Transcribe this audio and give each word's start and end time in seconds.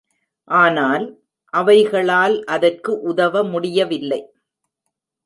ஆனால், 0.47 1.05
அவைகளால் 1.53 2.35
அதற்கு 2.45 3.01
உதவ 3.01 3.43
முடியவில்லை. 3.43 4.21